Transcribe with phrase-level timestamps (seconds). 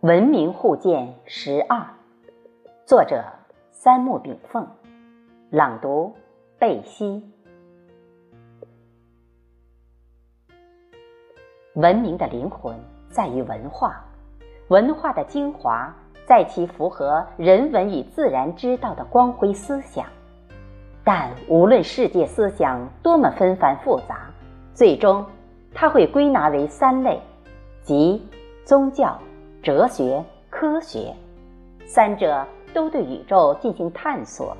[0.00, 1.86] 文明互鉴十二，
[2.84, 3.24] 作者
[3.70, 4.66] 三木炳凤，
[5.50, 6.12] 朗读
[6.58, 7.24] 贝西。
[11.74, 12.76] 文明的灵魂
[13.08, 14.04] 在于文化，
[14.68, 15.94] 文化的精华
[16.26, 20.04] 在其符合人文与自然之道的光辉思想。
[21.04, 24.30] 但无论世界思想多么纷繁复杂，
[24.74, 25.24] 最终
[25.72, 27.20] 它会归纳为三类，
[27.82, 28.22] 即
[28.64, 29.18] 宗教。
[29.62, 31.14] 哲学、科学，
[31.86, 32.44] 三者
[32.74, 34.56] 都对宇宙进行探索，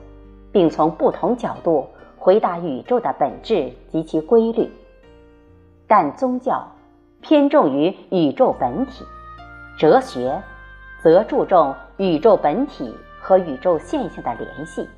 [0.52, 4.70] 并从不同角度回答宇宙的本质及其规律。
[5.88, 6.65] 但宗教
[7.20, 9.05] 偏重于宇宙本体，
[9.77, 10.41] 哲学
[11.02, 14.88] 则注重宇宙本体和宇宙现象的联系，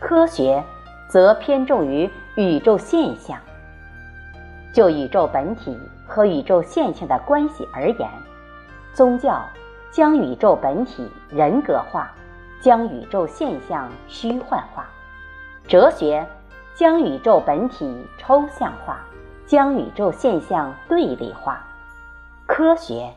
[0.00, 0.60] 科学
[1.08, 3.38] 则偏重于宇宙现象。
[4.72, 8.08] 就宇宙本体和宇宙现象的关系而言。
[8.92, 9.44] 宗教
[9.90, 12.12] 将宇宙本体人格化，
[12.60, 14.84] 将宇宙现象虚幻化；
[15.66, 16.26] 哲学
[16.74, 19.00] 将宇宙本体抽象化，
[19.46, 21.54] 将宇宙现象对立化；
[22.46, 23.12] 科学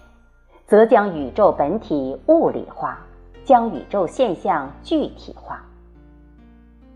[0.65, 2.99] 则将宇宙本体物理化，
[3.43, 5.63] 将宇宙现象具体化。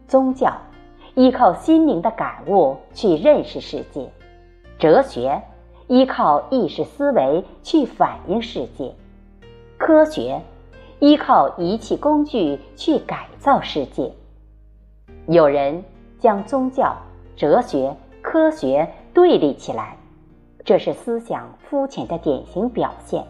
[0.07, 0.51] 宗教
[1.15, 4.11] 依靠心灵的感悟去认识世界，
[4.79, 5.41] 哲学。
[5.91, 8.93] 依靠意识思维去反映世界，
[9.77, 10.41] 科学
[10.99, 14.09] 依靠仪器工具去改造世界。
[15.27, 15.83] 有人
[16.17, 16.95] 将宗教、
[17.35, 19.97] 哲学、科学对立起来，
[20.63, 23.25] 这是思想肤浅的典型表现。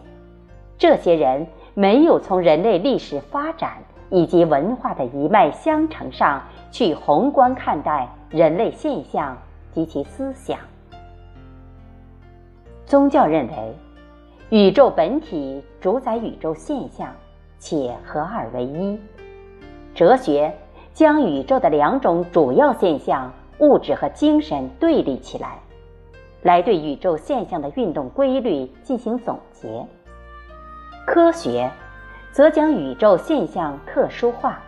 [0.78, 6.40] 这些人没有从人类历史发展以及文化的一脉相承上
[6.70, 9.36] 去宏观看待人类现象
[9.74, 10.56] 及其思想。
[12.92, 13.74] 宗教认为，
[14.50, 17.08] 宇宙本体主宰宇宙现象，
[17.58, 19.00] 且合二为一。
[19.94, 20.54] 哲学
[20.92, 25.58] 将宇宙的两种主要现象——物质和精神对立起来，
[26.42, 29.86] 来对宇宙现象的运动规律进行总结。
[31.06, 31.70] 科学
[32.30, 34.60] 则将宇宙现象特殊化，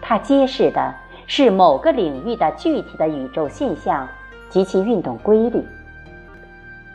[0.00, 0.92] 它揭示的
[1.28, 4.08] 是某个领域的具体的宇宙现象
[4.48, 5.64] 及其运动规律。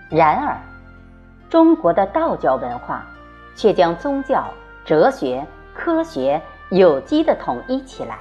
[0.10, 0.58] 然而，
[1.50, 3.06] 中国的道教文化
[3.56, 4.48] 却将宗教、
[4.86, 8.18] 哲学、科学有机的统一起来。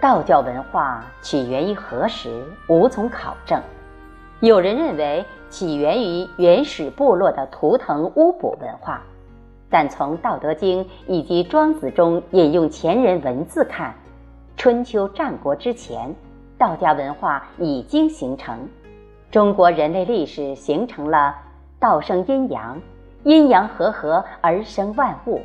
[0.00, 3.60] 道教文化起源于何时，无从考证。
[4.40, 9.02] 有人认为起源于原始部落的图腾巫卜文化，
[9.68, 13.92] 但从《道德经》以及《庄子》中引用前人文字看，
[14.56, 16.14] 春秋战国之前，
[16.56, 18.56] 道家文化已经形成。
[19.30, 21.36] 中国人类历史形成了
[21.78, 22.80] 道生阴阳，
[23.24, 25.42] 阴阳和合而生万物，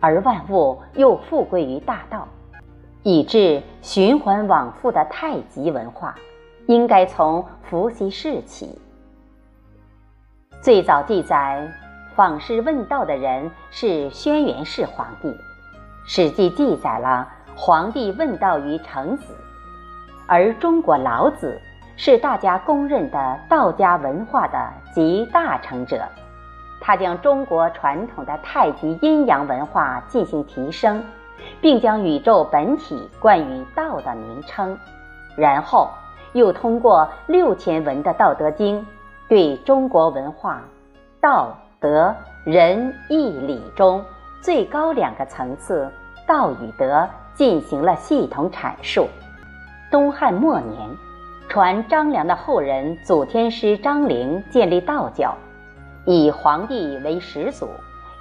[0.00, 2.26] 而万物又复归于大道，
[3.02, 6.14] 以致循环往复的太极文化，
[6.68, 8.78] 应该从伏羲氏起。
[10.62, 11.70] 最早记载
[12.14, 15.28] 访师问道的人是轩辕氏皇帝，
[16.06, 19.34] 《史记》记载了皇帝问道于程子，
[20.26, 21.60] 而中国老子。
[21.96, 24.58] 是大家公认的道家文化的
[24.92, 26.02] 集大成者，
[26.80, 31.04] 他将中国传统的太极阴阳文化进行提升，
[31.60, 34.76] 并将宇宙本体冠以道的名称，
[35.36, 35.88] 然后
[36.32, 38.80] 又通过六千文的《道德经》，
[39.28, 40.62] 对中国文化
[41.20, 42.12] 道德
[42.44, 44.04] 仁义礼中
[44.40, 45.88] 最高两个层次
[46.26, 49.06] 道与德进行了系统阐述。
[49.90, 50.90] 东汉末年。
[51.52, 55.36] 传张良的后人祖天师张陵建立道教，
[56.06, 57.68] 以黄帝为始祖，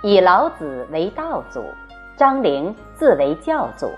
[0.04, 1.64] 以老子为道祖，
[2.18, 3.90] 张陵自为教祖。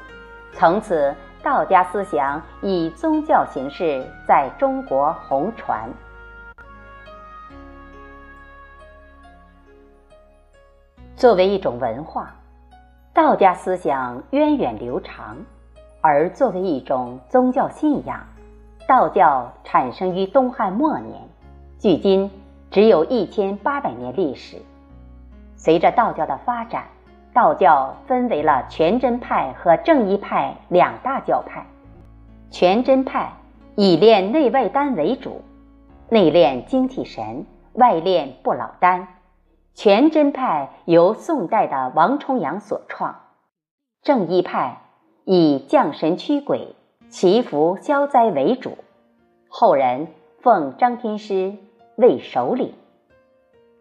[0.52, 5.90] 从此，道家思想以宗教形式在中国红传。
[11.16, 12.32] 作为一种文化，
[13.16, 15.36] 道家思想源远流长；
[16.02, 18.24] 而作为一种宗教信仰，
[18.94, 21.20] 道教产生于东汉末年，
[21.80, 22.30] 距今
[22.70, 24.58] 只有一千八百年历史。
[25.56, 26.84] 随着道教的发展，
[27.34, 31.66] 道教分为了全真派和正一派两大教派。
[32.52, 33.34] 全真派
[33.76, 35.42] 以炼内外丹为主，
[36.10, 39.08] 内炼精气神，外炼不老丹。
[39.74, 43.22] 全真派由宋代的王重阳所创。
[44.04, 44.82] 正一派
[45.26, 46.76] 以降神驱鬼。
[47.14, 48.76] 祈福消灾为主，
[49.48, 50.08] 后人
[50.42, 51.54] 奉张天师
[51.96, 52.74] 为首领。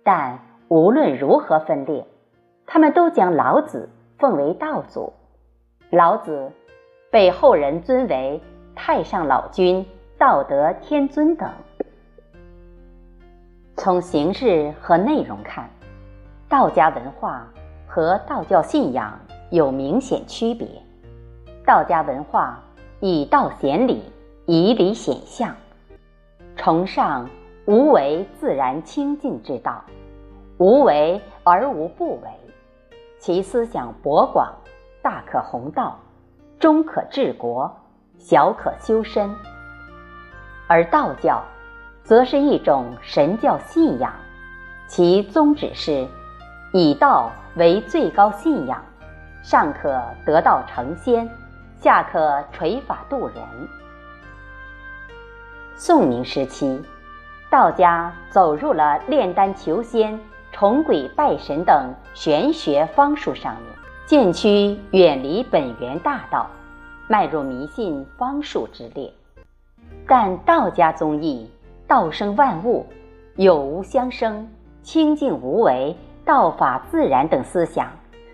[0.05, 0.39] 但
[0.69, 2.05] 无论如何分裂，
[2.67, 3.89] 他们都将老子
[4.19, 5.15] 奉为道祖。
[5.89, 6.53] 老子
[7.11, 8.39] 被后人尊为
[8.75, 9.87] 太上老君、
[10.19, 11.51] 道德天尊等。
[13.79, 15.71] 从形式和内容看，
[16.51, 17.51] 道家文化
[17.87, 19.19] 和道教信仰
[19.49, 20.69] 有明显区别。
[21.65, 22.63] 道家文化
[23.05, 24.01] 以道显理，
[24.47, 25.53] 以理显象，
[26.55, 27.29] 崇尚
[27.67, 29.83] 无为自然清净之道，
[30.57, 32.29] 无为而无不为。
[33.19, 34.55] 其思想博广。
[35.03, 35.99] 大可弘道，
[36.61, 37.69] 中可治国，
[38.19, 39.29] 小可修身。
[40.69, 41.43] 而道教，
[42.05, 44.15] 则是一种神教信仰，
[44.87, 46.07] 其宗旨是
[46.73, 48.81] 以道为最高信仰，
[49.43, 51.29] 尚可得道成仙，
[51.83, 53.37] 下可垂法度人。
[55.75, 56.81] 宋明时期，
[57.51, 60.17] 道家走入了炼丹求仙、
[60.53, 63.65] 崇鬼拜神等玄学方术上面。
[64.07, 66.49] 渐趋远离本源大道，
[67.09, 69.13] 迈入迷信方术之列。
[70.07, 71.51] 但道家宗义
[71.89, 72.87] “道生万物，
[73.35, 74.49] 有无相生，
[74.83, 77.91] 清净无为，道法自然”等思想，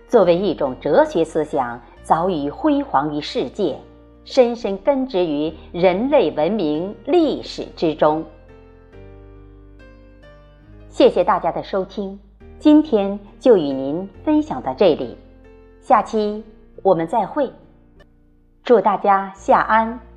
[0.06, 3.78] 作为一种哲学思想，早已辉煌于世界，
[4.24, 8.24] 深深根植于人类文明历史之中。
[10.88, 12.18] 谢谢大家的收听，
[12.58, 15.18] 今天就与您分享到这里。
[15.82, 16.42] 下期
[16.82, 17.52] 我们再会，
[18.64, 20.07] 祝大家夏安。